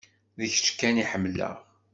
[0.37, 1.55] D kečč kan i ḥemmleɣ.